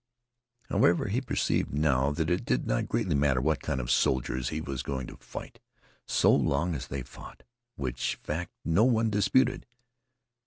[0.69, 4.59] However, he perceived now that it did not greatly matter what kind of soldiers he
[4.59, 5.59] was going to fight,
[6.07, 7.43] so long as they fought,
[7.75, 9.67] which fact no one disputed.